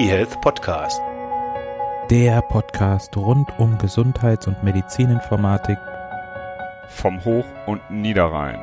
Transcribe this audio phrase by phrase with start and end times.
[0.00, 0.98] eHealth Podcast.
[2.08, 5.76] Der Podcast rund um Gesundheits- und Medizininformatik
[6.88, 8.58] vom Hoch- und Niederrhein.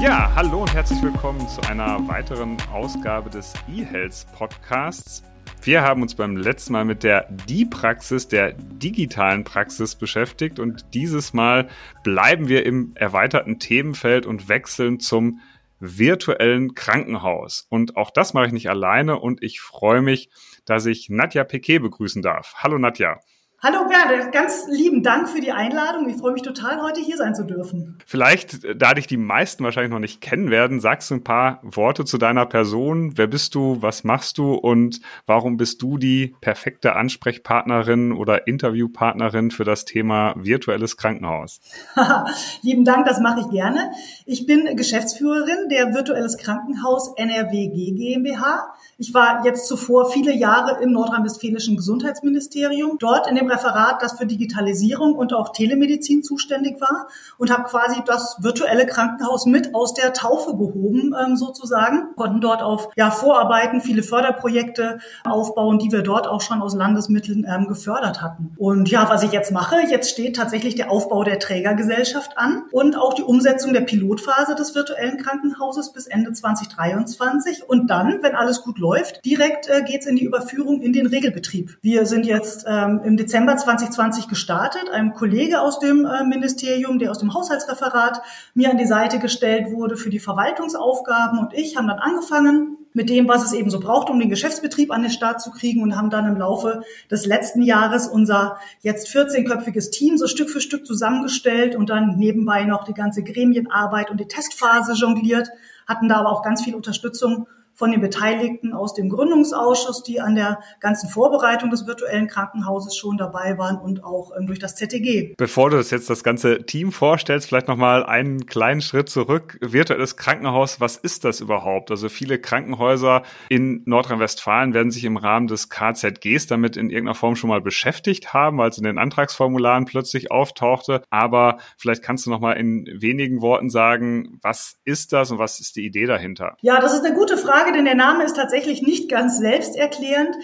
[0.00, 5.22] Ja, hallo und herzlich willkommen zu einer weiteren Ausgabe des eHealth Podcasts.
[5.64, 11.32] Wir haben uns beim letzten Mal mit der Die-Praxis, der digitalen Praxis beschäftigt und dieses
[11.32, 11.70] Mal
[12.02, 15.40] bleiben wir im erweiterten Themenfeld und wechseln zum
[15.80, 17.66] virtuellen Krankenhaus.
[17.70, 20.28] Und auch das mache ich nicht alleine und ich freue mich,
[20.66, 22.56] dass ich Nadja Piquet begrüßen darf.
[22.58, 23.20] Hallo Nadja.
[23.66, 26.06] Hallo Bernd, ganz lieben Dank für die Einladung.
[26.10, 27.96] Ich freue mich total, heute hier sein zu dürfen.
[28.04, 32.04] Vielleicht, da dich die meisten wahrscheinlich noch nicht kennen werden, sagst du ein paar Worte
[32.04, 33.16] zu deiner Person.
[33.16, 33.80] Wer bist du?
[33.80, 34.52] Was machst du?
[34.52, 41.62] Und warum bist du die perfekte Ansprechpartnerin oder Interviewpartnerin für das Thema virtuelles Krankenhaus?
[42.60, 43.92] lieben Dank, das mache ich gerne.
[44.26, 48.74] Ich bin Geschäftsführerin der Virtuelles Krankenhaus NRWG GmbH.
[48.98, 54.26] Ich war jetzt zuvor viele Jahre im nordrhein-westfälischen Gesundheitsministerium, dort in dem Referat, das für
[54.26, 60.12] Digitalisierung und auch Telemedizin zuständig war und habe quasi das virtuelle Krankenhaus mit aus der
[60.12, 62.14] Taufe gehoben, ähm, sozusagen.
[62.16, 67.46] Konnten dort auf ja, Vorarbeiten, viele Förderprojekte aufbauen, die wir dort auch schon aus Landesmitteln
[67.48, 68.54] ähm, gefördert hatten.
[68.56, 72.96] Und ja, was ich jetzt mache, jetzt steht tatsächlich der Aufbau der Trägergesellschaft an und
[72.96, 77.68] auch die Umsetzung der Pilotphase des virtuellen Krankenhauses bis Ende 2023.
[77.68, 81.78] Und dann, wenn alles gut läuft, direkt äh, geht's in die Überführung in den Regelbetrieb.
[81.82, 84.90] Wir sind jetzt ähm, im Dezember 2020 gestartet.
[84.90, 88.22] Ein Kollege aus dem äh, Ministerium, der aus dem Haushaltsreferat
[88.54, 93.10] mir an die Seite gestellt wurde für die Verwaltungsaufgaben und ich haben dann angefangen mit
[93.10, 95.96] dem, was es eben so braucht, um den Geschäftsbetrieb an den Start zu kriegen und
[95.96, 100.86] haben dann im Laufe des letzten Jahres unser jetzt 14-köpfiges Team so Stück für Stück
[100.86, 105.48] zusammengestellt und dann nebenbei noch die ganze Gremienarbeit und die Testphase jongliert,
[105.88, 110.34] hatten da aber auch ganz viel Unterstützung von den Beteiligten aus dem Gründungsausschuss, die an
[110.34, 115.34] der ganzen Vorbereitung des virtuellen Krankenhauses schon dabei waren und auch ähm, durch das ZTG.
[115.36, 119.58] Bevor du das jetzt das ganze Team vorstellst, vielleicht nochmal einen kleinen Schritt zurück.
[119.60, 121.90] Virtuelles Krankenhaus, was ist das überhaupt?
[121.90, 127.36] Also viele Krankenhäuser in Nordrhein-Westfalen werden sich im Rahmen des KZGs damit in irgendeiner Form
[127.36, 131.02] schon mal beschäftigt haben, weil es in den Antragsformularen plötzlich auftauchte.
[131.10, 135.76] Aber vielleicht kannst du nochmal in wenigen Worten sagen, was ist das und was ist
[135.76, 136.56] die Idee dahinter?
[136.60, 137.63] Ja, das ist eine gute Frage.
[137.64, 140.36] Frage, denn der Name ist tatsächlich nicht ganz selbsterklärend.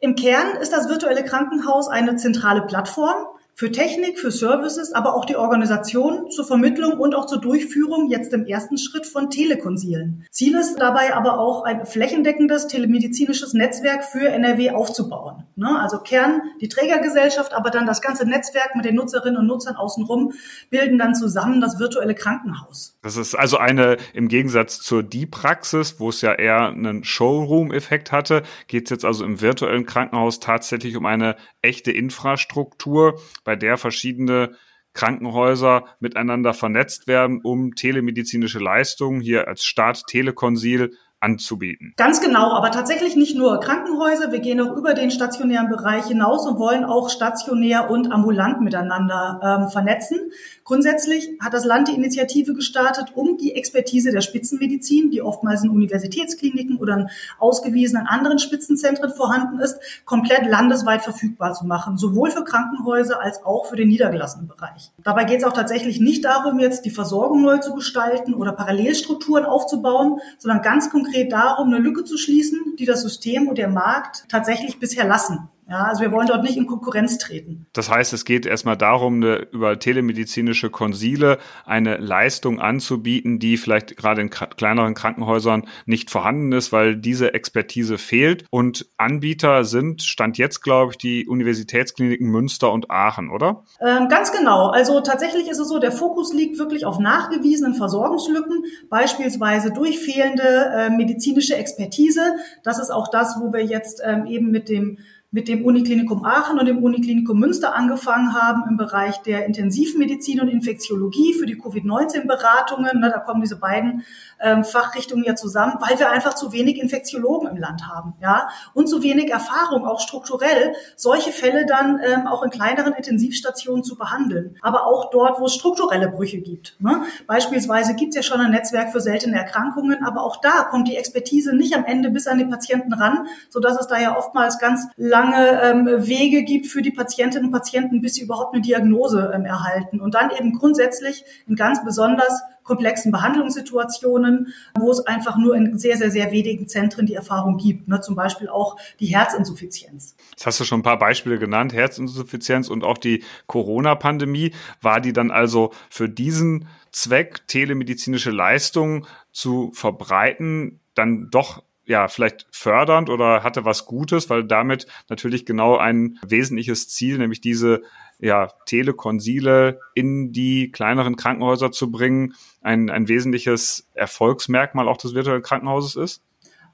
[0.00, 3.26] Im Kern ist das virtuelle Krankenhaus eine zentrale Plattform,
[3.58, 8.32] für Technik, für Services, aber auch die Organisation zur Vermittlung und auch zur Durchführung jetzt
[8.32, 10.24] im ersten Schritt von Telekonsilen.
[10.30, 15.42] Ziel ist dabei aber auch ein flächendeckendes telemedizinisches Netzwerk für NRW aufzubauen.
[15.56, 15.76] Ne?
[15.76, 20.34] Also Kern die Trägergesellschaft, aber dann das ganze Netzwerk mit den Nutzerinnen und Nutzern außenrum
[20.70, 22.96] bilden dann zusammen das virtuelle Krankenhaus.
[23.02, 28.44] Das ist also eine, im Gegensatz zur Die-Praxis, wo es ja eher einen Showroom-Effekt hatte,
[28.68, 34.58] geht es jetzt also im virtuellen Krankenhaus tatsächlich um eine echte Infrastruktur, bei der verschiedene
[34.92, 41.94] Krankenhäuser miteinander vernetzt werden, um telemedizinische Leistungen hier als Staat Telekonsil anzubieten.
[41.96, 44.30] Ganz genau, aber tatsächlich nicht nur Krankenhäuser.
[44.30, 49.40] Wir gehen auch über den stationären Bereich hinaus und wollen auch stationär und ambulant miteinander
[49.42, 50.30] ähm, vernetzen.
[50.62, 55.70] Grundsätzlich hat das Land die Initiative gestartet, um die Expertise der Spitzenmedizin, die oftmals in
[55.70, 57.08] Universitätskliniken oder in
[57.38, 63.66] ausgewiesenen anderen Spitzenzentren vorhanden ist, komplett landesweit verfügbar zu machen, sowohl für Krankenhäuser als auch
[63.66, 64.92] für den niedergelassenen Bereich.
[65.02, 69.44] Dabei geht es auch tatsächlich nicht darum, jetzt die Versorgung neu zu gestalten oder Parallelstrukturen
[69.44, 73.68] aufzubauen, sondern ganz konkret konkret darum, eine Lücke zu schließen, die das System und der
[73.68, 75.48] Markt tatsächlich bisher lassen.
[75.68, 77.66] Ja, also wir wollen dort nicht in Konkurrenz treten.
[77.74, 81.36] Das heißt, es geht erstmal darum, eine, über telemedizinische Konsile
[81.66, 87.98] eine Leistung anzubieten, die vielleicht gerade in kleineren Krankenhäusern nicht vorhanden ist, weil diese Expertise
[87.98, 88.46] fehlt.
[88.50, 93.64] Und Anbieter sind, stand jetzt, glaube ich, die Universitätskliniken Münster und Aachen, oder?
[93.80, 94.68] Ähm, ganz genau.
[94.68, 100.72] Also tatsächlich ist es so, der Fokus liegt wirklich auf nachgewiesenen Versorgungslücken, beispielsweise durch fehlende
[100.74, 102.36] äh, medizinische Expertise.
[102.62, 104.96] Das ist auch das, wo wir jetzt ähm, eben mit dem
[105.30, 110.48] mit dem Uniklinikum Aachen und dem Uniklinikum Münster angefangen haben im Bereich der Intensivmedizin und
[110.48, 113.00] Infektiologie für die Covid-19-Beratungen.
[113.00, 114.04] Ne, da kommen diese beiden
[114.40, 118.88] ähm, Fachrichtungen ja zusammen, weil wir einfach zu wenig Infektiologen im Land haben, ja, und
[118.88, 124.56] zu wenig Erfahrung, auch strukturell, solche Fälle dann ähm, auch in kleineren Intensivstationen zu behandeln.
[124.62, 126.76] Aber auch dort, wo es strukturelle Brüche gibt.
[126.80, 127.02] Ne?
[127.26, 130.96] Beispielsweise gibt es ja schon ein Netzwerk für seltene Erkrankungen, aber auch da kommt die
[130.96, 134.88] Expertise nicht am Ende bis an den Patienten ran, sodass es da ja oftmals ganz
[135.18, 139.44] lange ähm, Wege gibt für die Patientinnen und Patienten, bis sie überhaupt eine Diagnose ähm,
[139.44, 140.00] erhalten.
[140.00, 145.96] Und dann eben grundsätzlich in ganz besonders komplexen Behandlungssituationen, wo es einfach nur in sehr,
[145.96, 147.88] sehr, sehr wenigen Zentren die Erfahrung gibt.
[147.88, 148.00] Ne?
[148.00, 150.14] Zum Beispiel auch die Herzinsuffizienz.
[150.30, 154.52] Jetzt hast du schon ein paar Beispiele genannt, Herzinsuffizienz und auch die Corona-Pandemie.
[154.82, 162.46] War die dann also für diesen Zweck, telemedizinische Leistungen zu verbreiten, dann doch ja, vielleicht
[162.52, 167.82] fördernd oder hatte was Gutes, weil damit natürlich genau ein wesentliches Ziel, nämlich diese
[168.20, 175.42] ja, Telekonsile in die kleineren Krankenhäuser zu bringen, ein, ein wesentliches Erfolgsmerkmal auch des virtuellen
[175.42, 176.22] Krankenhauses ist?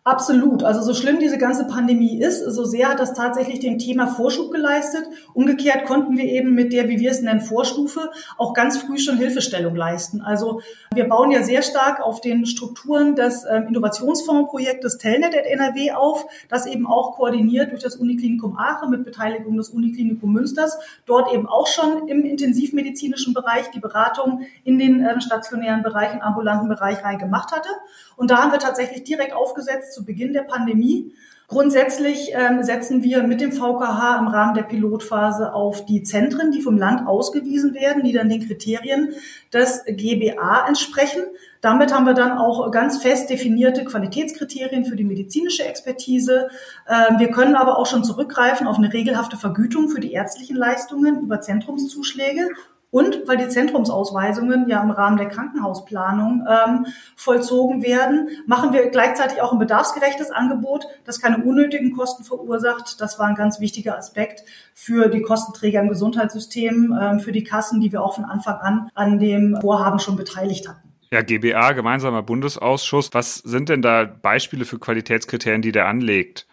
[0.06, 0.64] Absolut.
[0.64, 4.52] Also so schlimm diese ganze Pandemie ist, so sehr hat das tatsächlich dem Thema Vorschub
[4.52, 5.08] geleistet.
[5.32, 9.16] Umgekehrt konnten wir eben mit der, wie wir es nennen, Vorstufe auch ganz früh schon
[9.16, 10.20] Hilfestellung leisten.
[10.20, 10.60] Also
[10.92, 16.26] wir bauen ja sehr stark auf den Strukturen des ähm, Innovationsfondsprojektes Telnet at NRW auf,
[16.50, 21.48] das eben auch koordiniert durch das Uniklinikum Aachen mit Beteiligung des Uniklinikum Münsters, dort eben
[21.48, 27.02] auch schon im intensivmedizinischen Bereich die Beratung in den äh, stationären Bereich, im ambulanten Bereich
[27.02, 27.70] rein gemacht hatte.
[28.16, 31.12] Und da haben wir tatsächlich direkt aufgesetzt zu Beginn der Pandemie.
[31.46, 36.62] Grundsätzlich ähm, setzen wir mit dem VKH im Rahmen der Pilotphase auf die Zentren, die
[36.62, 39.10] vom Land ausgewiesen werden, die dann den Kriterien
[39.52, 41.22] des GBA entsprechen.
[41.60, 46.48] Damit haben wir dann auch ganz fest definierte Qualitätskriterien für die medizinische Expertise.
[46.88, 51.20] Ähm, wir können aber auch schon zurückgreifen auf eine regelhafte Vergütung für die ärztlichen Leistungen
[51.20, 52.48] über Zentrumszuschläge
[52.94, 56.86] und weil die Zentrumsausweisungen ja im Rahmen der Krankenhausplanung ähm,
[57.16, 63.00] vollzogen werden, machen wir gleichzeitig auch ein bedarfsgerechtes Angebot, das keine unnötigen Kosten verursacht.
[63.00, 64.44] Das war ein ganz wichtiger Aspekt
[64.74, 68.90] für die Kostenträger im Gesundheitssystem, ähm, für die Kassen, die wir auch von Anfang an
[68.94, 70.92] an dem Vorhaben schon beteiligt hatten.
[71.10, 73.08] Ja, GBA, gemeinsamer Bundesausschuss.
[73.10, 76.46] Was sind denn da Beispiele für Qualitätskriterien, die der anlegt?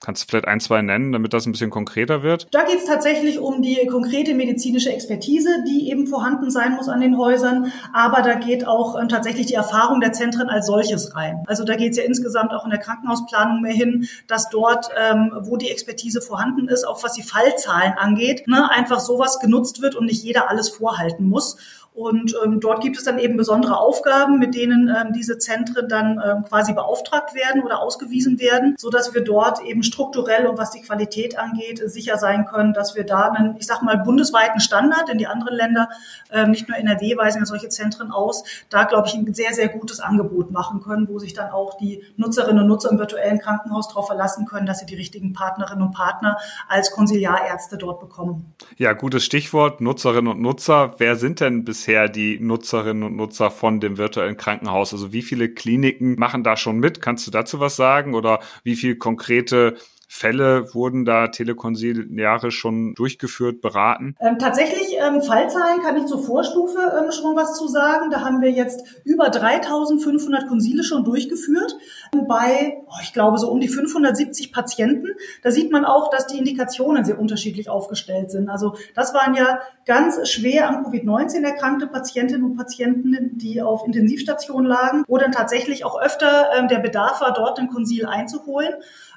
[0.00, 2.46] Kannst du vielleicht ein, zwei nennen, damit das ein bisschen konkreter wird?
[2.52, 7.00] Da geht es tatsächlich um die konkrete medizinische Expertise, die eben vorhanden sein muss an
[7.00, 7.72] den Häusern.
[7.92, 11.42] Aber da geht auch ähm, tatsächlich die Erfahrung der Zentren als solches rein.
[11.48, 15.32] Also da geht es ja insgesamt auch in der Krankenhausplanung mehr hin, dass dort, ähm,
[15.40, 19.96] wo die Expertise vorhanden ist, auch was die Fallzahlen angeht, ne, einfach sowas genutzt wird
[19.96, 21.56] und nicht jeder alles vorhalten muss.
[21.98, 26.22] Und ähm, dort gibt es dann eben besondere Aufgaben, mit denen ähm, diese Zentren dann
[26.24, 30.70] ähm, quasi beauftragt werden oder ausgewiesen werden, so dass wir dort eben strukturell und was
[30.70, 35.08] die Qualität angeht sicher sein können, dass wir da einen, ich sag mal, bundesweiten Standard
[35.10, 35.88] in die anderen Länder,
[36.30, 39.68] ähm, nicht nur NRW weisen ja solche Zentren aus, da glaube ich ein sehr, sehr
[39.68, 43.88] gutes Angebot machen können, wo sich dann auch die Nutzerinnen und Nutzer im virtuellen Krankenhaus
[43.88, 48.54] darauf verlassen können, dass sie die richtigen Partnerinnen und Partner als Konsiliarärzte dort bekommen.
[48.76, 50.94] Ja, gutes Stichwort, Nutzerinnen und Nutzer.
[50.98, 54.92] Wer sind denn bisher bisher die Nutzerinnen und Nutzer von dem virtuellen Krankenhaus?
[54.92, 57.00] Also wie viele Kliniken machen da schon mit?
[57.00, 58.14] Kannst du dazu was sagen?
[58.14, 59.78] Oder wie viel konkrete
[60.10, 64.16] Fälle wurden da telekonsiliare schon durchgeführt, beraten?
[64.20, 68.10] Ähm, tatsächlich, ähm, Fallzahlen kann ich zur Vorstufe ähm, schon was zu sagen.
[68.10, 71.76] Da haben wir jetzt über 3500 Konsile schon durchgeführt
[72.26, 75.08] bei, oh, ich glaube, so um die 570 Patienten.
[75.42, 78.48] Da sieht man auch, dass die Indikationen sehr unterschiedlich aufgestellt sind.
[78.48, 84.66] Also das waren ja ganz schwer an Covid-19 erkrankte Patientinnen und Patienten, die auf Intensivstationen
[84.66, 88.74] lagen, wo dann tatsächlich auch öfter ähm, der Bedarf war, dort ein Konsil einzuholen.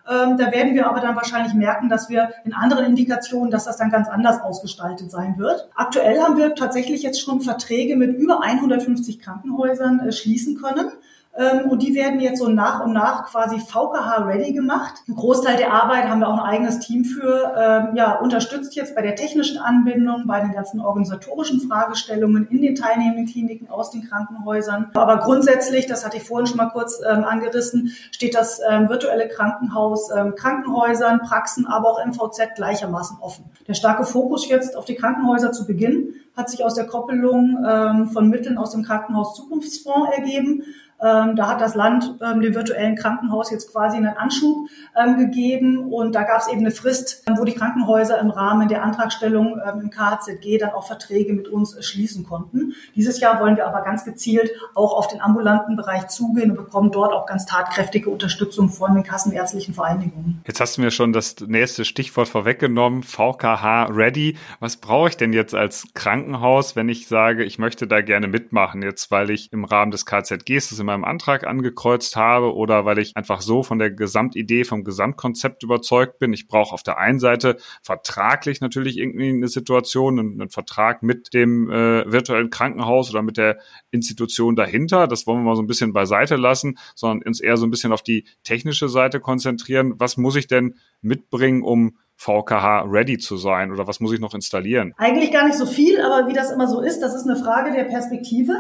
[0.09, 3.77] Ähm, da werden wir aber dann wahrscheinlich merken, dass wir in anderen Indikationen, dass das
[3.77, 5.69] dann ganz anders ausgestaltet sein wird.
[5.75, 10.91] Aktuell haben wir tatsächlich jetzt schon Verträge mit über 150 Krankenhäusern äh, schließen können.
[11.37, 14.95] Ähm, und die werden jetzt so nach und nach quasi VKH-ready gemacht.
[15.07, 18.95] Ein Großteil der Arbeit haben wir auch ein eigenes Team für, ähm, ja, unterstützt jetzt
[18.95, 24.03] bei der technischen Anbindung, bei den ganzen organisatorischen Fragestellungen in den teilnehmenden Kliniken aus den
[24.07, 24.91] Krankenhäusern.
[24.93, 30.09] Aber grundsätzlich, das hatte ich vorhin schon mal kurz ähm, angerissen, steht das virtuelle Krankenhaus
[30.35, 33.45] Krankenhäusern, Praxen, aber auch MVZ gleichermaßen offen.
[33.67, 38.09] Der starke Fokus jetzt auf die Krankenhäuser zu Beginn hat sich aus der Koppelung ähm,
[38.09, 40.63] von Mitteln aus dem Krankenhaus Zukunftsfonds ergeben.
[41.01, 45.91] Ähm, da hat das Land ähm, dem virtuellen Krankenhaus jetzt quasi einen Anschub ähm, gegeben
[45.91, 49.81] und da gab es eben eine Frist, wo die Krankenhäuser im Rahmen der Antragstellung ähm,
[49.81, 52.73] im KZG dann auch Verträge mit uns schließen konnten.
[52.95, 56.91] Dieses Jahr wollen wir aber ganz gezielt auch auf den ambulanten Bereich zugehen und bekommen
[56.91, 60.41] dort auch ganz tatkräftige Unterstützung von den kassenärztlichen Vereinigungen.
[60.45, 64.37] Jetzt hast du mir schon das nächste Stichwort vorweggenommen, VKH Ready.
[64.59, 66.30] Was brauche ich denn jetzt als Krankenhaus,
[66.75, 70.69] wenn ich sage, ich möchte da gerne mitmachen, jetzt weil ich im Rahmen des KZGs,
[70.69, 74.83] das ist meinem Antrag angekreuzt habe oder weil ich einfach so von der Gesamtidee, vom
[74.83, 76.33] Gesamtkonzept überzeugt bin.
[76.33, 81.33] Ich brauche auf der einen Seite vertraglich natürlich irgendwie eine Situation, einen, einen Vertrag mit
[81.33, 83.59] dem äh, virtuellen Krankenhaus oder mit der
[83.91, 85.07] Institution dahinter.
[85.07, 87.91] Das wollen wir mal so ein bisschen beiseite lassen, sondern uns eher so ein bisschen
[87.91, 89.95] auf die technische Seite konzentrieren.
[89.97, 94.35] Was muss ich denn mitbringen, um VKH ready zu sein oder was muss ich noch
[94.35, 94.93] installieren?
[94.97, 97.71] Eigentlich gar nicht so viel, aber wie das immer so ist, das ist eine Frage
[97.71, 98.53] der Perspektive.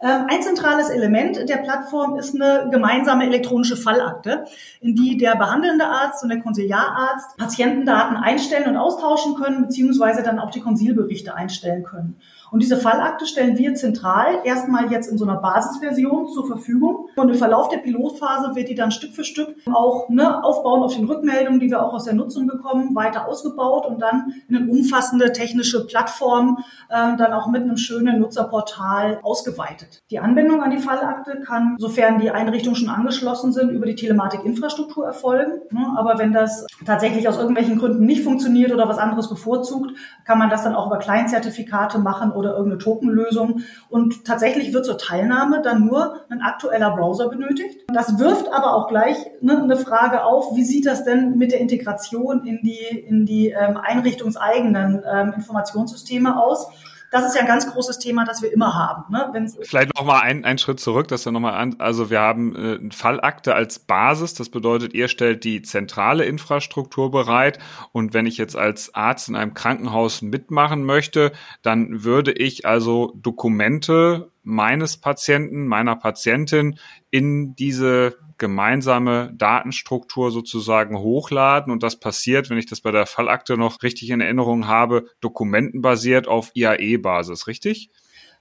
[0.00, 4.46] Ähm, ein zentrales Element der Plattform ist eine gemeinsame elektronische Fallakte,
[4.80, 10.38] in die der behandelnde Arzt und der Konsiliararzt Patientendaten einstellen und austauschen können, beziehungsweise dann
[10.38, 12.16] auch die Konsilberichte einstellen können.
[12.52, 17.08] Und diese Fallakte stellen wir zentral erstmal jetzt in so einer Basisversion zur Verfügung.
[17.16, 20.94] Und im Verlauf der Pilotphase wird die dann Stück für Stück auch ne, aufbauen auf
[20.94, 24.70] den Rückmeldungen, die wir auch aus der Nutzung bekommen, weiter ausgebaut und dann in eine
[24.70, 26.58] umfassende technische Plattform
[26.90, 30.02] äh, dann auch mit einem schönen Nutzerportal ausgeweitet.
[30.10, 35.06] Die Anbindung an die Fallakte kann, sofern die Einrichtungen schon angeschlossen sind, über die Telematik-Infrastruktur
[35.06, 35.60] erfolgen.
[35.70, 35.86] Ne?
[35.96, 39.92] Aber wenn das tatsächlich aus irgendwelchen Gründen nicht funktioniert oder was anderes bevorzugt,
[40.26, 43.62] kann man das dann auch über Kleinzertifikate machen oder irgendeine Tokenlösung.
[43.88, 47.80] Und tatsächlich wird zur Teilnahme dann nur ein aktueller Browser benötigt.
[47.88, 51.60] Das wirft aber auch gleich ne, eine Frage auf, wie sieht das denn mit der
[51.60, 56.68] Integration in die, in die ähm, einrichtungseigenen ähm, Informationssysteme aus?
[57.12, 59.04] Das ist ja ein ganz großes Thema, das wir immer haben.
[59.12, 59.46] Ne?
[59.60, 62.56] Vielleicht noch mal ein, einen Schritt zurück, dass wir noch mal an, also wir haben
[62.56, 64.32] äh, eine Fallakte als Basis.
[64.32, 67.58] Das bedeutet, ihr stellt die zentrale Infrastruktur bereit.
[67.92, 73.12] Und wenn ich jetzt als Arzt in einem Krankenhaus mitmachen möchte, dann würde ich also
[73.14, 76.78] Dokumente meines Patienten, meiner Patientin
[77.10, 81.72] in diese gemeinsame Datenstruktur sozusagen hochladen.
[81.72, 86.28] Und das passiert, wenn ich das bei der Fallakte noch richtig in Erinnerung habe, dokumentenbasiert
[86.28, 87.90] auf IAE-Basis, richtig?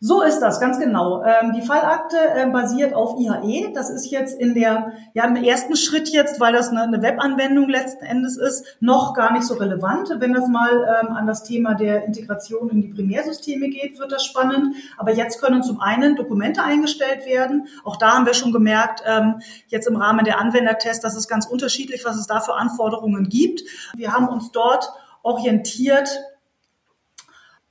[0.04, 1.24] So ist das, ganz genau.
[1.24, 3.72] Ähm, die Fallakte äh, basiert auf IHE.
[3.72, 7.70] Das ist jetzt in der, ja, im ersten Schritt jetzt, weil das eine, eine Webanwendung
[7.70, 10.10] letzten Endes ist, noch gar nicht so relevant.
[10.18, 14.26] Wenn das mal ähm, an das Thema der Integration in die Primärsysteme geht, wird das
[14.26, 14.76] spannend.
[14.98, 17.68] Aber jetzt können zum einen Dokumente eingestellt werden.
[17.84, 19.36] Auch da haben wir schon gemerkt, ähm,
[19.68, 23.62] jetzt im Rahmen der Anwendertests, dass es ganz unterschiedlich, was es da für Anforderungen gibt.
[23.96, 24.92] Wir haben uns dort
[25.22, 26.10] orientiert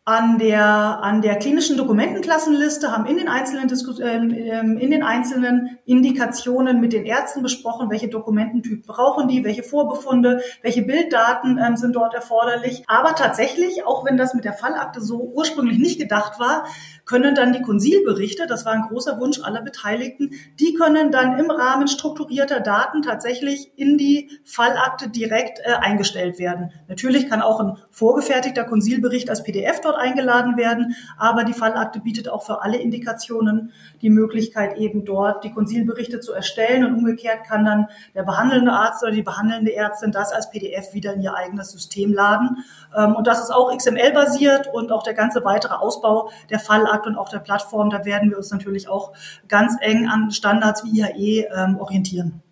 [0.07, 3.71] an der, an der klinischen Dokumentenklassenliste, haben in den einzelnen,
[4.03, 9.63] ähm, ähm, in den einzelnen Indikationen mit den Ärzten besprochen, welche Dokumententyp brauchen die, welche
[9.63, 12.83] Vorbefunde, welche Bilddaten ähm, sind dort erforderlich.
[12.87, 16.65] Aber tatsächlich, auch wenn das mit der Fallakte so ursprünglich nicht gedacht war,
[17.05, 21.51] können dann die Konsilberichte, das war ein großer Wunsch aller Beteiligten, die können dann im
[21.51, 26.71] Rahmen strukturierter Daten tatsächlich in die Fallakte direkt äh, eingestellt werden.
[26.89, 32.29] Natürlich kann auch ein vorgefertigter Konsilbericht als PDF dort eingeladen werden, aber die Fallakte bietet
[32.29, 37.65] auch für alle Indikationen die Möglichkeit, eben dort die Konsilberichte zu erstellen und umgekehrt kann
[37.65, 41.71] dann der behandelnde Arzt oder die behandelnde Ärztin das als PDF wieder in ihr eigenes
[41.71, 42.65] System laden.
[42.97, 47.17] Ähm, und das ist auch XML-basiert und auch der ganze weitere Ausbau der Fallakte und
[47.17, 49.13] auch der Plattform, da werden wir uns natürlich auch
[49.49, 52.43] ganz eng an Standards wie IAE ähm, orientieren.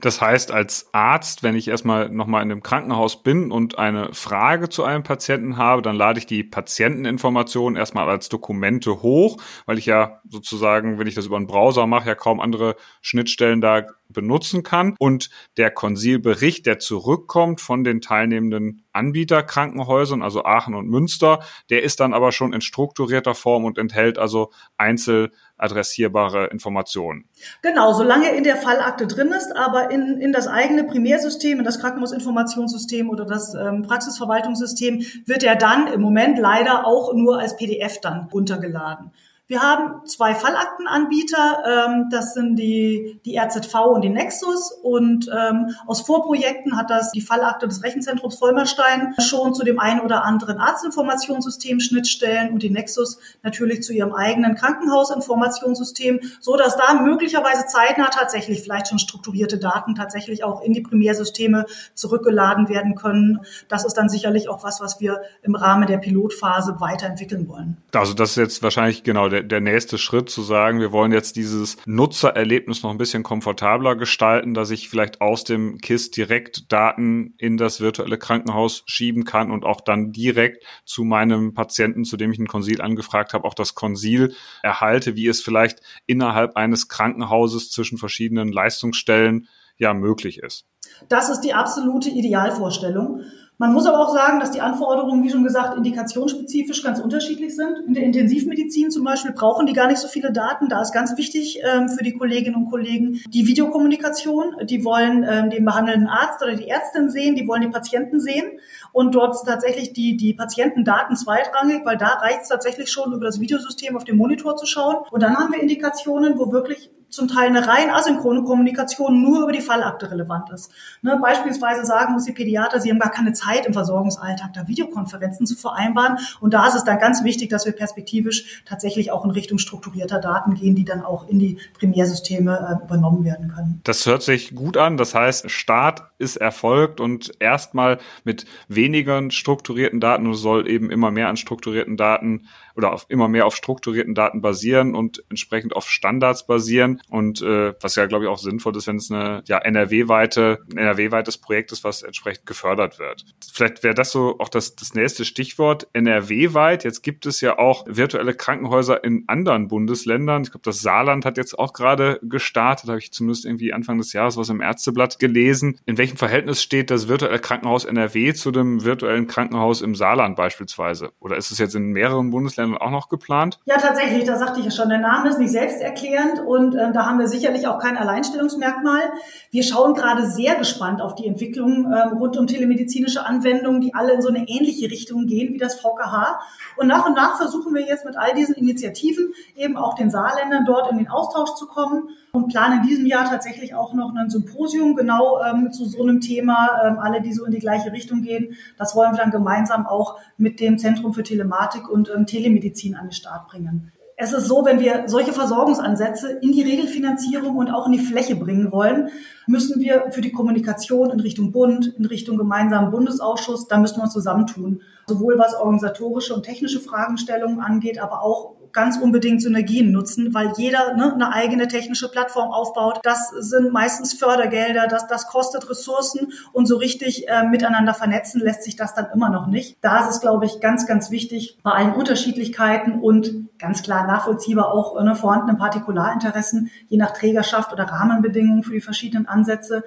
[0.00, 4.68] Das heißt, als Arzt, wenn ich erstmal nochmal in einem Krankenhaus bin und eine Frage
[4.68, 9.86] zu einem Patienten habe, dann lade ich die Patienteninformationen erstmal als Dokumente hoch, weil ich
[9.86, 14.62] ja sozusagen, wenn ich das über einen Browser mache, ja kaum andere Schnittstellen da benutzen
[14.62, 14.94] kann.
[14.98, 22.00] Und der Konsilbericht, der zurückkommt von den teilnehmenden Anbieterkrankenhäusern, also Aachen und Münster, der ist
[22.00, 27.24] dann aber schon in strukturierter Form und enthält also einzel adressierbare Informationen.
[27.62, 31.80] Genau, solange in der Fallakte drin ist, aber in, in das eigene Primärsystem, in das
[31.80, 38.00] Krankenhausinformationssystem oder das ähm, Praxisverwaltungssystem wird er dann im Moment leider auch nur als PDF
[38.00, 39.12] dann runtergeladen.
[39.50, 44.70] Wir haben zwei Fallaktenanbieter, ähm, das sind die, die RZV und die Nexus.
[44.70, 50.02] Und ähm, aus Vorprojekten hat das die Fallakte des Rechenzentrums Vollmerstein schon zu dem einen
[50.02, 57.02] oder anderen Arztinformationssystem Schnittstellen und die Nexus natürlich zu ihrem eigenen Krankenhausinformationssystem, so dass da
[57.02, 63.40] möglicherweise zeitnah tatsächlich vielleicht schon strukturierte Daten tatsächlich auch in die Primärsysteme zurückgeladen werden können.
[63.66, 67.78] Das ist dann sicherlich auch was, was wir im Rahmen der Pilotphase weiterentwickeln wollen.
[67.92, 71.36] Also das ist jetzt wahrscheinlich genau der der, nächste Schritt zu sagen, wir wollen jetzt
[71.36, 77.34] dieses Nutzererlebnis noch ein bisschen komfortabler gestalten, dass ich vielleicht aus dem KISS direkt Daten
[77.38, 82.32] in das virtuelle Krankenhaus schieben kann und auch dann direkt zu meinem Patienten, zu dem
[82.32, 87.70] ich ein Konsil angefragt habe, auch das Konsil erhalte, wie es vielleicht innerhalb eines Krankenhauses
[87.70, 90.66] zwischen verschiedenen Leistungsstellen ja möglich ist.
[91.08, 93.22] Das ist die absolute Idealvorstellung.
[93.60, 97.86] Man muss aber auch sagen, dass die Anforderungen, wie schon gesagt, indikationsspezifisch ganz unterschiedlich sind.
[97.86, 100.70] In der Intensivmedizin zum Beispiel brauchen die gar nicht so viele Daten.
[100.70, 104.54] Da ist ganz wichtig ähm, für die Kolleginnen und Kollegen die Videokommunikation.
[104.64, 108.46] Die wollen ähm, den behandelnden Arzt oder die Ärztin sehen, die wollen die Patienten sehen.
[108.92, 113.26] Und dort ist tatsächlich die, die Patientendaten zweitrangig, weil da reicht es tatsächlich schon, über
[113.26, 115.04] das Videosystem auf dem Monitor zu schauen.
[115.10, 119.52] Und dann haben wir Indikationen, wo wirklich zum Teil eine rein asynchrone Kommunikation nur über
[119.52, 120.70] die Fallakte relevant ist.
[121.02, 125.46] Ne, beispielsweise sagen uns die Pädiater, sie haben gar keine Zeit im Versorgungsalltag, da Videokonferenzen
[125.46, 126.18] zu vereinbaren.
[126.40, 130.20] Und da ist es dann ganz wichtig, dass wir perspektivisch tatsächlich auch in Richtung strukturierter
[130.20, 133.80] Daten gehen, die dann auch in die Primärsysteme äh, übernommen werden können.
[133.84, 134.96] Das hört sich gut an.
[134.96, 141.28] Das heißt, Start ist erfolgt und erstmal mit weniger strukturierten Daten soll eben immer mehr
[141.28, 146.46] an strukturierten Daten oder auf, immer mehr auf strukturierten Daten basieren und entsprechend auf Standards
[146.46, 146.99] basieren.
[147.08, 151.38] Und äh, was ja, glaube ich, auch sinnvoll ist, wenn es eine ja, NRW-weite, NRW-weites
[151.38, 153.24] Projekt ist, was entsprechend gefördert wird.
[153.52, 155.88] Vielleicht wäre das so auch das, das nächste Stichwort.
[155.92, 156.84] NRW-weit.
[156.84, 160.42] Jetzt gibt es ja auch virtuelle Krankenhäuser in anderen Bundesländern.
[160.42, 164.12] Ich glaube, das Saarland hat jetzt auch gerade gestartet, habe ich zumindest irgendwie Anfang des
[164.12, 165.78] Jahres was im Ärzteblatt gelesen.
[165.86, 171.12] In welchem Verhältnis steht das virtuelle Krankenhaus NRW zu dem virtuellen Krankenhaus im Saarland beispielsweise?
[171.20, 173.60] Oder ist es jetzt in mehreren Bundesländern auch noch geplant?
[173.64, 177.06] Ja, tatsächlich, da sagte ich ja schon, der Name ist nicht selbsterklärend und äh, da
[177.06, 179.02] haben wir sicherlich auch kein Alleinstellungsmerkmal.
[179.50, 184.12] Wir schauen gerade sehr gespannt auf die Entwicklung äh, rund um telemedizinische Anwendungen, die alle
[184.14, 186.40] in so eine ähnliche Richtung gehen wie das VKH.
[186.76, 190.64] Und nach und nach versuchen wir jetzt mit all diesen Initiativen eben auch den Saarländern
[190.64, 194.30] dort in den Austausch zu kommen und planen in diesem Jahr tatsächlich auch noch ein
[194.30, 198.22] Symposium genau ähm, zu so einem Thema, ähm, alle, die so in die gleiche Richtung
[198.22, 198.56] gehen.
[198.78, 203.06] Das wollen wir dann gemeinsam auch mit dem Zentrum für Telematik und ähm, Telemedizin an
[203.06, 203.92] den Start bringen.
[204.22, 208.36] Es ist so, wenn wir solche Versorgungsansätze in die Regelfinanzierung und auch in die Fläche
[208.36, 209.08] bringen wollen,
[209.46, 214.02] müssen wir für die Kommunikation in Richtung Bund, in Richtung gemeinsamen Bundesausschuss, da müssen wir
[214.02, 214.82] uns zusammentun.
[215.06, 220.96] Sowohl was organisatorische und technische Fragestellungen angeht, aber auch ganz unbedingt Synergien nutzen, weil jeder
[220.96, 223.00] ne, eine eigene technische Plattform aufbaut.
[223.02, 228.62] Das sind meistens Fördergelder, das, das kostet Ressourcen und so richtig äh, miteinander vernetzen lässt
[228.62, 229.76] sich das dann immer noch nicht.
[229.80, 234.72] Da ist es, glaube ich, ganz, ganz wichtig, bei allen Unterschiedlichkeiten und ganz klar nachvollziehbar
[234.72, 239.84] auch ne, vorhandenen Partikularinteressen, je nach Trägerschaft oder Rahmenbedingungen für die verschiedenen Ansätze,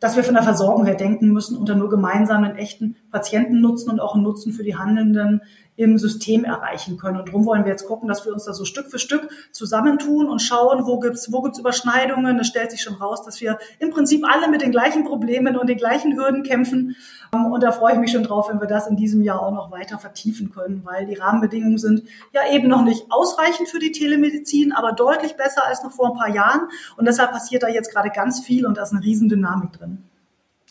[0.00, 4.14] dass wir von der Versorgung her denken müssen unter nur gemeinsamen echten Patientennutzen und auch
[4.14, 5.40] einen Nutzen für die Handelnden
[5.76, 7.18] im System erreichen können.
[7.18, 10.28] Und darum wollen wir jetzt gucken, dass wir uns da so Stück für Stück zusammentun
[10.28, 12.38] und schauen, wo gibt's wo gibt's Überschneidungen.
[12.38, 15.68] Es stellt sich schon raus, dass wir im Prinzip alle mit den gleichen Problemen und
[15.68, 16.96] den gleichen Hürden kämpfen.
[17.32, 19.72] Und da freue ich mich schon drauf, wenn wir das in diesem Jahr auch noch
[19.72, 24.72] weiter vertiefen können, weil die Rahmenbedingungen sind ja eben noch nicht ausreichend für die Telemedizin,
[24.72, 26.68] aber deutlich besser als noch vor ein paar Jahren.
[26.96, 30.04] Und deshalb passiert da jetzt gerade ganz viel und da ist eine Riesendynamik drin.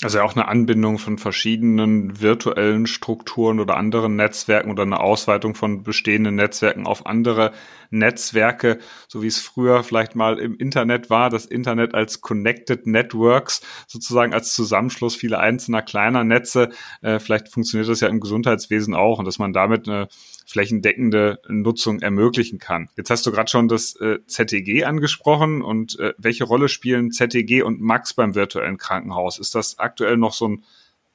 [0.04, 5.84] Also auch eine Anbindung von verschiedenen virtuellen Strukturen oder anderen Netzwerken oder eine Ausweitung von
[5.84, 7.54] bestehenden Netzwerken auf andere
[7.90, 13.62] Netzwerke, so wie es früher vielleicht mal im Internet war, das Internet als Connected Networks,
[13.88, 16.72] sozusagen als Zusammenschluss vieler einzelner kleiner Netze.
[17.02, 20.10] Äh, vielleicht funktioniert das ja im Gesundheitswesen auch und dass man damit eine
[20.46, 22.90] flächendeckende Nutzung ermöglichen kann.
[22.96, 27.64] Jetzt hast du gerade schon das äh, ZTG angesprochen und äh, welche Rolle spielen ZTG
[27.64, 29.40] und Max beim virtuellen Krankenhaus?
[29.40, 30.64] Ist das aktuell noch so ein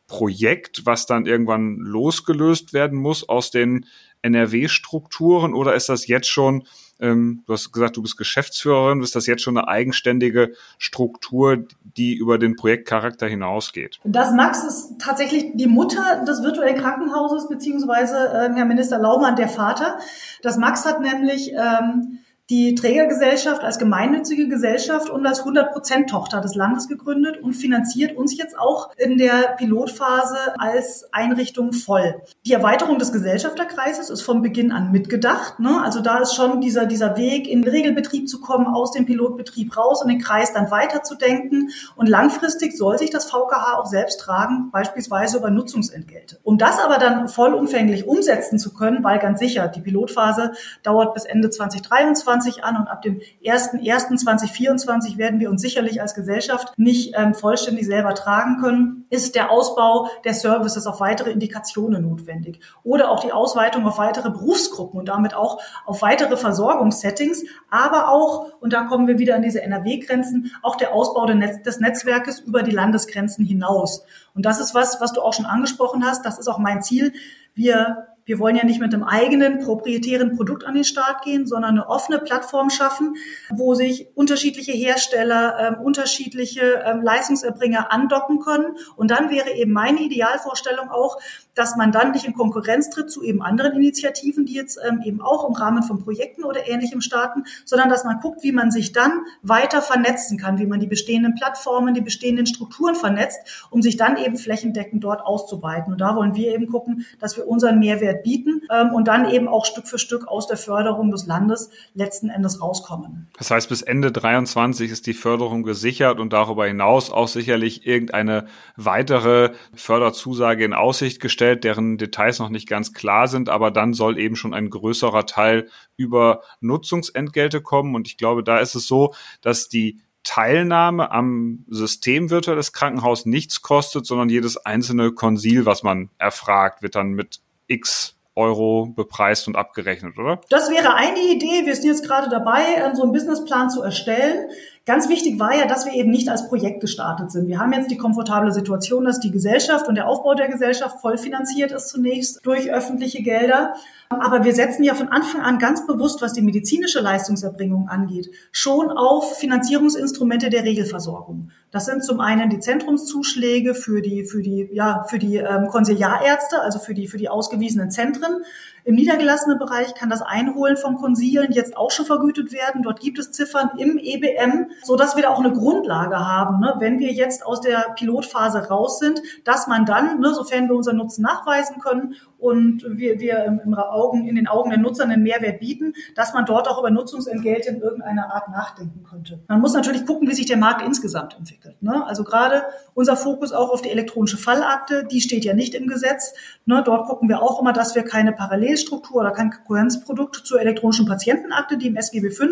[0.09, 3.87] Projekt, was dann irgendwann losgelöst werden muss aus den
[4.23, 6.65] NRW-Strukturen oder ist das jetzt schon
[7.01, 9.03] ähm, du hast gesagt, du bist Geschäftsführerin.
[9.03, 11.65] Ist das jetzt schon eine eigenständige Struktur,
[11.97, 14.01] die über den Projektcharakter hinausgeht?
[14.05, 19.49] Das Max ist tatsächlich die Mutter des virtuellen Krankenhauses, beziehungsweise äh, Herr Minister Laumann der
[19.49, 19.99] Vater.
[20.43, 22.19] Das Max hat nämlich ähm,
[22.51, 28.39] die Trägergesellschaft als gemeinnützige Gesellschaft und als 100% Tochter des Landes gegründet und finanziert uns
[28.39, 32.23] jetzt auch in der Pilotphase als Einrichtung voll.
[32.47, 35.61] Die Erweiterung des Gesellschafterkreises ist von Beginn an mitgedacht.
[35.61, 35.83] Ne?
[35.83, 39.77] Also da ist schon dieser, dieser Weg, in den Regelbetrieb zu kommen, aus dem Pilotbetrieb
[39.77, 41.71] raus und den Kreis dann weiterzudenken.
[41.97, 46.39] Und langfristig soll sich das VKH auch selbst tragen, beispielsweise über Nutzungsentgelte.
[46.45, 51.27] Um das aber dann vollumfänglich umsetzen zu können, weil ganz sicher, die Pilotphase dauert bis
[51.27, 57.15] Ende 2023, 2020 an und ab dem 1.1.2024 werden wir uns sicherlich als Gesellschaft nicht
[57.17, 63.11] ähm, vollständig selber tragen können, ist der Ausbau der Services auf weitere Indikationen notwendig oder
[63.11, 68.73] auch die Ausweitung auf weitere Berufsgruppen und damit auch auf weitere Versorgungssettings, aber auch, und
[68.73, 73.45] da kommen wir wieder an diese NRW-Grenzen, auch der Ausbau des Netzwerkes über die Landesgrenzen
[73.45, 74.05] hinaus.
[74.35, 76.25] Und das ist was, was du auch schon angesprochen hast.
[76.25, 77.13] Das ist auch mein Ziel.
[77.55, 81.71] Wir wir wollen ja nicht mit einem eigenen proprietären Produkt an den Start gehen, sondern
[81.71, 83.17] eine offene Plattform schaffen,
[83.49, 88.77] wo sich unterschiedliche Hersteller, ähm, unterschiedliche ähm, Leistungserbringer andocken können.
[88.97, 91.17] Und dann wäre eben meine Idealvorstellung auch,
[91.55, 95.21] dass man dann nicht in Konkurrenz tritt zu eben anderen Initiativen, die jetzt ähm, eben
[95.21, 98.93] auch im Rahmen von Projekten oder Ähnlichem starten, sondern dass man guckt, wie man sich
[98.93, 103.97] dann weiter vernetzen kann, wie man die bestehenden Plattformen, die bestehenden Strukturen vernetzt, um sich
[103.97, 105.93] dann eben flächendeckend dort auszuweiten.
[105.93, 109.49] Und da wollen wir eben gucken, dass wir unseren Mehrwert bieten ähm, und dann eben
[109.49, 113.29] auch Stück für Stück aus der Förderung des Landes letzten Endes rauskommen.
[113.37, 118.47] Das heißt, bis Ende 23 ist die Förderung gesichert und darüber hinaus auch sicherlich irgendeine
[118.77, 124.19] weitere Förderzusage in Aussicht gestellt, deren Details noch nicht ganz klar sind, aber dann soll
[124.19, 127.95] eben schon ein größerer Teil über Nutzungsentgelte kommen.
[127.95, 133.63] Und ich glaube, da ist es so, dass die Teilnahme am System virtuelles Krankenhaus nichts
[133.63, 139.57] kostet, sondern jedes einzelne Konsil, was man erfragt, wird dann mit X Euro bepreist und
[139.57, 140.41] abgerechnet, oder?
[140.49, 141.67] Das wäre eine Idee.
[141.67, 144.49] Wir sind jetzt gerade dabei, ähm, so einen Businessplan zu erstellen.
[144.89, 147.47] Ganz wichtig war ja, dass wir eben nicht als Projekt gestartet sind.
[147.47, 151.19] Wir haben jetzt die komfortable Situation, dass die Gesellschaft und der Aufbau der Gesellschaft voll
[151.19, 153.75] finanziert ist zunächst durch öffentliche Gelder.
[154.09, 158.91] Aber wir setzen ja von Anfang an ganz bewusst, was die medizinische Leistungserbringung angeht, schon
[158.91, 161.51] auf Finanzierungsinstrumente der Regelversorgung.
[161.71, 166.63] Das sind zum einen die Zentrumszuschläge für die, für die, ja, für die ähm, Konsiliarärzte,
[166.63, 168.43] also für die, für die ausgewiesenen Zentren.
[168.85, 172.83] Im niedergelassenen Bereich kann das Einholen von Konsilien jetzt auch schon vergütet werden.
[172.83, 176.75] Dort gibt es Ziffern im EBM, so dass wir da auch eine Grundlage haben, ne,
[176.79, 180.97] wenn wir jetzt aus der Pilotphase raus sind, dass man dann, ne, sofern wir unseren
[180.97, 185.61] Nutzen nachweisen können und wir, wir im, Augen, in den Augen der Nutzer einen Mehrwert
[185.61, 189.41] bieten, dass man dort auch über Nutzungsentgelte in irgendeiner Art nachdenken könnte.
[189.49, 191.83] Man muss natürlich gucken, wie sich der Markt insgesamt entwickelt.
[191.83, 192.07] Ne?
[192.07, 192.63] Also gerade
[192.95, 196.35] unser Fokus auch auf die elektronische Fallakte, die steht ja nicht im Gesetz.
[196.65, 196.83] Ne?
[196.85, 201.07] Dort gucken wir auch immer, dass wir keine Parallel Parallelstruktur oder kein Konkurrenzprodukt zur elektronischen
[201.07, 202.45] Patientenakte, die im SGB V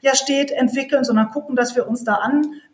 [0.00, 2.20] ja steht, entwickeln, sondern gucken, dass wir uns da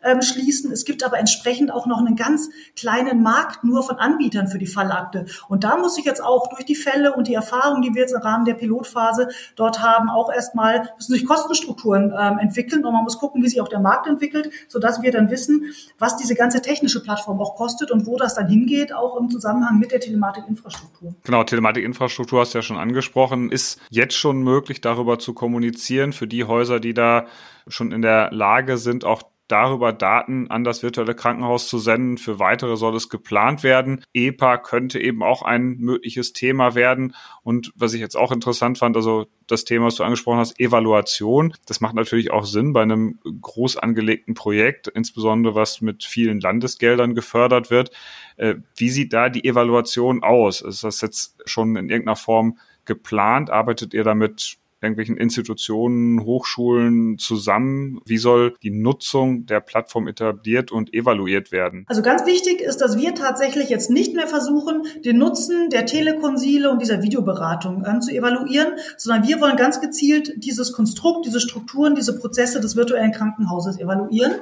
[0.01, 0.71] anschließen.
[0.71, 4.67] Es gibt aber entsprechend auch noch einen ganz kleinen Markt nur von Anbietern für die
[4.67, 5.25] Fallakte.
[5.47, 8.13] Und da muss ich jetzt auch durch die Fälle und die Erfahrungen, die wir jetzt
[8.13, 13.03] im Rahmen der Pilotphase dort haben, auch erstmal müssen sich Kostenstrukturen ähm, entwickeln und man
[13.03, 16.61] muss gucken, wie sich auch der Markt entwickelt, sodass wir dann wissen, was diese ganze
[16.61, 21.15] technische Plattform auch kostet und wo das dann hingeht, auch im Zusammenhang mit der Telematikinfrastruktur.
[21.23, 26.27] Genau, Telematikinfrastruktur hast du ja schon angesprochen, ist jetzt schon möglich, darüber zu kommunizieren für
[26.27, 27.25] die Häuser, die da
[27.67, 32.17] schon in der Lage sind, auch darüber Daten an das virtuelle Krankenhaus zu senden.
[32.17, 34.03] Für weitere soll es geplant werden.
[34.13, 37.15] EPA könnte eben auch ein mögliches Thema werden.
[37.43, 41.53] Und was ich jetzt auch interessant fand, also das Thema, was du angesprochen hast, Evaluation.
[41.65, 47.15] Das macht natürlich auch Sinn bei einem groß angelegten Projekt, insbesondere was mit vielen Landesgeldern
[47.15, 47.91] gefördert wird.
[48.35, 50.61] Äh, wie sieht da die Evaluation aus?
[50.61, 53.49] Ist das jetzt schon in irgendeiner Form geplant?
[53.49, 57.99] Arbeitet ihr damit irgendwelchen Institutionen, Hochschulen zusammen?
[58.05, 61.85] Wie soll die Nutzung der Plattform etabliert und evaluiert werden?
[61.87, 66.69] Also ganz wichtig ist, dass wir tatsächlich jetzt nicht mehr versuchen, den Nutzen der Telekonsile
[66.69, 71.95] und dieser Videoberatung ähm, zu evaluieren, sondern wir wollen ganz gezielt dieses Konstrukt, diese Strukturen,
[71.95, 74.33] diese Prozesse des virtuellen Krankenhauses evaluieren.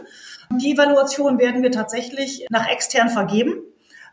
[0.62, 3.62] Die Evaluation werden wir tatsächlich nach extern vergeben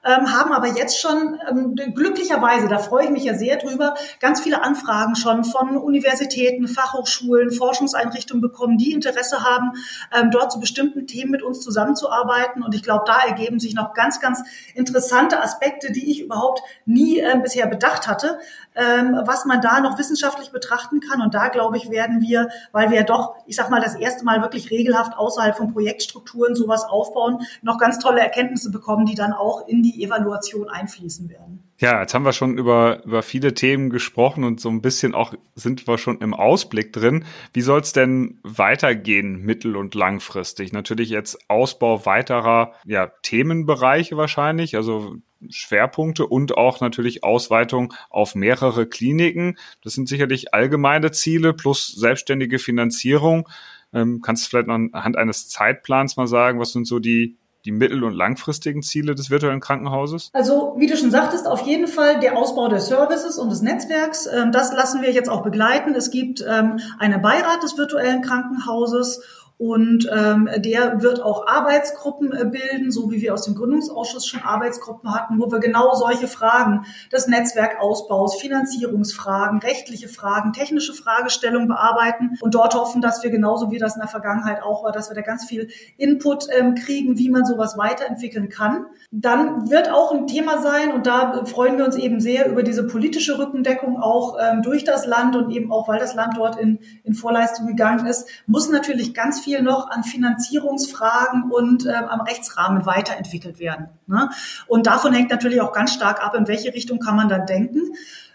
[0.05, 4.41] ähm, haben aber jetzt schon ähm, glücklicherweise, da freue ich mich ja sehr drüber, ganz
[4.41, 9.73] viele Anfragen schon von Universitäten, Fachhochschulen, Forschungseinrichtungen bekommen, die Interesse haben,
[10.13, 12.63] ähm, dort zu bestimmten Themen mit uns zusammenzuarbeiten.
[12.63, 14.43] Und ich glaube, da ergeben sich noch ganz, ganz
[14.75, 18.39] interessante Aspekte, die ich überhaupt nie äh, bisher bedacht hatte,
[18.75, 21.21] was man da noch wissenschaftlich betrachten kann.
[21.21, 24.25] Und da, glaube ich, werden wir, weil wir ja doch, ich sag mal, das erste
[24.25, 29.33] Mal wirklich regelhaft außerhalb von Projektstrukturen sowas aufbauen, noch ganz tolle Erkenntnisse bekommen, die dann
[29.33, 31.63] auch in die Evaluation einfließen werden.
[31.83, 35.35] Ja, jetzt haben wir schon über, über viele Themen gesprochen und so ein bisschen auch
[35.57, 37.25] sind wir schon im Ausblick drin.
[37.53, 40.73] Wie soll es denn weitergehen, mittel- und langfristig?
[40.73, 45.17] Natürlich jetzt Ausbau weiterer ja, Themenbereiche wahrscheinlich, also
[45.51, 49.57] Schwerpunkte und auch natürlich Ausweitung auf mehrere Kliniken.
[49.83, 53.49] Das sind sicherlich allgemeine Ziele plus selbstständige Finanzierung.
[53.93, 57.73] Ähm, kannst du vielleicht noch anhand eines Zeitplans mal sagen, was sind so die die
[57.73, 60.31] mittel- und langfristigen Ziele des virtuellen Krankenhauses?
[60.33, 64.27] Also, wie du schon sagtest, auf jeden Fall der Ausbau der Services und des Netzwerks.
[64.27, 65.95] Ähm, das lassen wir jetzt auch begleiten.
[65.95, 69.23] Es gibt ähm, einen Beirat des virtuellen Krankenhauses
[69.63, 74.43] und ähm, der wird auch Arbeitsgruppen äh, bilden, so wie wir aus dem Gründungsausschuss schon
[74.43, 82.39] Arbeitsgruppen hatten, wo wir genau solche Fragen des Netzwerkausbaus, Finanzierungsfragen, rechtliche Fragen, technische Fragestellungen bearbeiten
[82.41, 85.15] und dort hoffen, dass wir genauso wie das in der Vergangenheit auch war, dass wir
[85.15, 88.87] da ganz viel Input ähm, kriegen, wie man sowas weiterentwickeln kann.
[89.13, 92.89] Dann wird auch ein Thema sein und da freuen wir uns eben sehr über diese
[92.89, 96.81] politische Rückendeckung auch ähm, durch das Land und eben auch, weil das Land dort in,
[97.05, 102.23] in Vorleistung gegangen ist, muss natürlich ganz viel viel noch an Finanzierungsfragen und äh, am
[102.23, 103.89] Rechtsrahmen weiterentwickelt werden.
[104.07, 104.31] Ne?
[104.67, 107.81] Und davon hängt natürlich auch ganz stark ab, in welche Richtung kann man dann denken.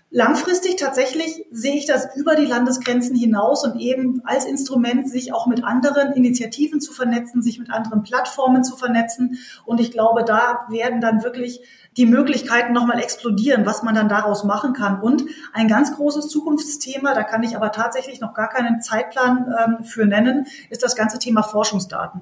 [0.10, 5.48] Langfristig tatsächlich sehe ich das über die Landesgrenzen hinaus und eben als Instrument, sich auch
[5.48, 9.38] mit anderen Initiativen zu vernetzen, sich mit anderen Plattformen zu vernetzen.
[9.66, 11.60] Und ich glaube, da werden dann wirklich
[11.98, 15.02] die Möglichkeiten nochmal explodieren, was man dann daraus machen kann.
[15.02, 19.84] Und ein ganz großes Zukunftsthema, da kann ich aber tatsächlich noch gar keinen Zeitplan ähm,
[19.84, 22.22] für nennen, ist das ganze Thema Forschungsdaten.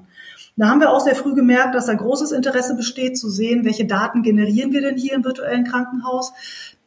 [0.58, 3.86] Da haben wir auch sehr früh gemerkt, dass da großes Interesse besteht, zu sehen, welche
[3.86, 6.32] Daten generieren wir denn hier im virtuellen Krankenhaus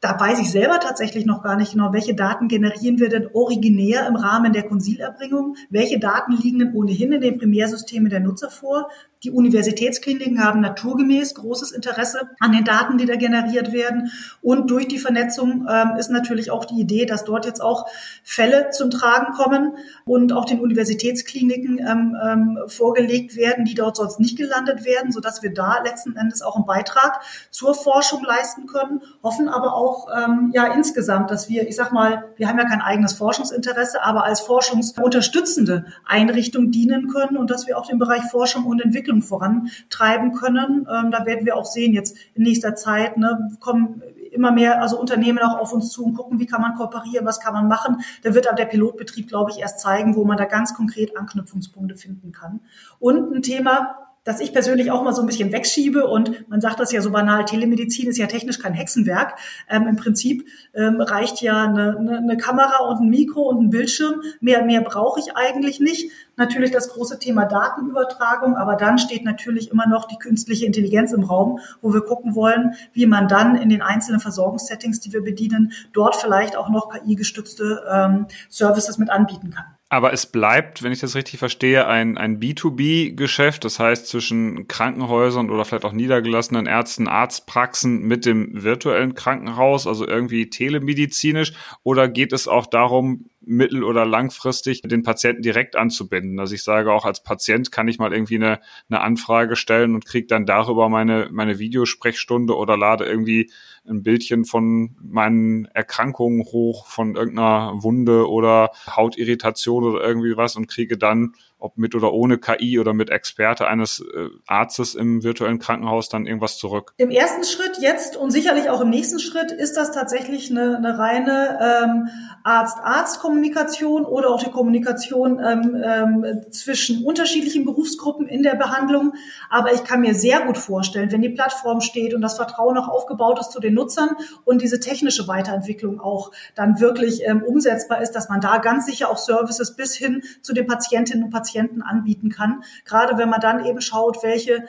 [0.00, 4.06] da weiß ich selber tatsächlich noch gar nicht genau, welche Daten generieren wir denn originär
[4.06, 5.56] im Rahmen der Konsilerbringung?
[5.70, 8.88] Welche Daten liegen denn ohnehin in den Primärsystemen der Nutzer vor?
[9.24, 14.12] Die Universitätskliniken haben naturgemäß großes Interesse an den Daten, die da generiert werden.
[14.42, 17.86] Und durch die Vernetzung ähm, ist natürlich auch die Idee, dass dort jetzt auch
[18.22, 24.20] Fälle zum Tragen kommen und auch den Universitätskliniken ähm, ähm, vorgelegt werden, die dort sonst
[24.20, 29.02] nicht gelandet werden, sodass wir da letzten Endes auch einen Beitrag zur Forschung leisten können,
[29.24, 32.82] hoffen aber auch ähm, ja insgesamt, dass wir, ich sag mal, wir haben ja kein
[32.82, 38.64] eigenes Forschungsinteresse, aber als forschungsunterstützende Einrichtung dienen können und dass wir auch den Bereich Forschung
[38.64, 40.86] und Entwicklung Entwicklung vorantreiben können.
[40.90, 45.00] Ähm, da werden wir auch sehen jetzt in nächster Zeit, ne, kommen immer mehr also
[45.00, 48.02] Unternehmen auch auf uns zu und gucken, wie kann man kooperieren, was kann man machen.
[48.22, 51.96] Da wird aber der Pilotbetrieb, glaube ich, erst zeigen, wo man da ganz konkret Anknüpfungspunkte
[51.96, 52.60] finden kann.
[53.00, 56.78] Und ein Thema, das ich persönlich auch mal so ein bisschen wegschiebe und man sagt
[56.80, 59.38] das ja so banal, Telemedizin ist ja technisch kein Hexenwerk.
[59.70, 63.70] Ähm, Im Prinzip ähm, reicht ja eine, eine, eine, Kamera und ein Mikro und ein
[63.70, 64.20] Bildschirm.
[64.42, 66.12] Mehr, mehr brauche ich eigentlich nicht.
[66.36, 71.22] Natürlich das große Thema Datenübertragung, aber dann steht natürlich immer noch die künstliche Intelligenz im
[71.22, 75.72] Raum, wo wir gucken wollen, wie man dann in den einzelnen Versorgungssettings, die wir bedienen,
[75.94, 79.77] dort vielleicht auch noch KI-gestützte ähm, Services mit anbieten kann.
[79.90, 85.48] Aber es bleibt, wenn ich das richtig verstehe, ein, ein B2B-Geschäft, das heißt zwischen Krankenhäusern
[85.48, 92.34] oder vielleicht auch niedergelassenen Ärzten, Arztpraxen mit dem virtuellen Krankenhaus, also irgendwie telemedizinisch, oder geht
[92.34, 96.38] es auch darum, mittel- oder langfristig den Patienten direkt anzubinden.
[96.38, 100.04] Also ich sage auch als Patient kann ich mal irgendwie eine, eine Anfrage stellen und
[100.04, 103.50] kriege dann darüber meine, meine Videosprechstunde oder lade irgendwie
[103.88, 110.68] ein Bildchen von meinen Erkrankungen hoch, von irgendeiner Wunde oder Hautirritation oder irgendwie was und
[110.68, 115.58] kriege dann ob mit oder ohne KI oder mit Experte eines äh, Arztes im virtuellen
[115.58, 116.94] Krankenhaus dann irgendwas zurück?
[116.98, 120.98] Im ersten Schritt jetzt und sicherlich auch im nächsten Schritt ist das tatsächlich eine, eine
[120.98, 122.08] reine ähm,
[122.44, 129.14] Arzt-Arzt-Kommunikation oder auch die Kommunikation ähm, ähm, zwischen unterschiedlichen Berufsgruppen in der Behandlung.
[129.50, 132.88] Aber ich kann mir sehr gut vorstellen, wenn die Plattform steht und das Vertrauen auch
[132.88, 134.10] aufgebaut ist zu den Nutzern
[134.44, 139.10] und diese technische Weiterentwicklung auch dann wirklich ähm, umsetzbar ist, dass man da ganz sicher
[139.10, 142.62] auch Services bis hin zu den Patientinnen und Patienten Patienten anbieten kann.
[142.84, 144.66] Gerade wenn man dann eben schaut, welche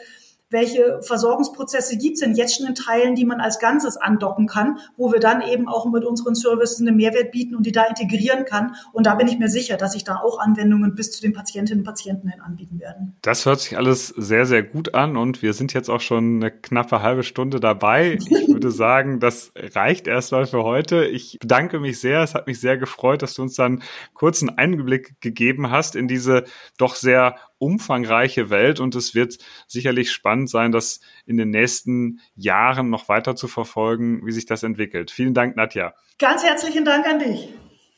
[0.50, 4.80] welche Versorgungsprozesse gibt es denn jetzt schon in Teilen, die man als Ganzes andocken kann,
[4.98, 8.46] wo wir dann eben auch mit unseren Services einen Mehrwert bieten und die da integrieren
[8.46, 8.76] kann.
[8.92, 11.82] Und da bin ich mir sicher, dass sich da auch Anwendungen bis zu den Patientinnen
[11.82, 13.16] und Patienten hin anbieten werden.
[13.22, 16.52] Das hört sich alles sehr, sehr gut an und wir sind jetzt auch schon eine
[16.52, 18.18] knappe halbe Stunde dabei.
[18.20, 21.06] Ich würde sagen, das reicht erstmal für heute.
[21.06, 22.24] Ich bedanke mich sehr.
[22.24, 23.84] Es hat mich sehr gefreut, dass du uns dann
[24.14, 26.46] kurzen Einblick gegeben hast in diese
[26.78, 32.90] doch sehr umfangreiche Welt und es wird sicherlich spannend sein, das in den nächsten Jahren
[32.90, 35.12] noch weiter zu verfolgen, wie sich das entwickelt.
[35.12, 35.94] Vielen Dank, Nadja.
[36.18, 37.50] Ganz herzlichen Dank an dich.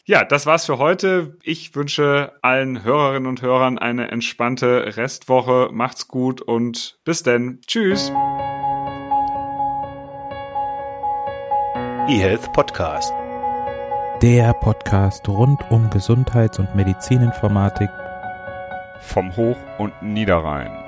[0.05, 1.37] Ja, das war's für heute.
[1.43, 5.69] Ich wünsche allen Hörerinnen und Hörern eine entspannte Restwoche.
[5.71, 7.61] Macht's gut und bis denn.
[7.67, 8.11] Tschüss.
[12.07, 13.13] eHealth Podcast.
[14.21, 17.89] Der Podcast rund um Gesundheits- und Medizininformatik
[19.01, 20.80] vom Hoch- und Niederrhein.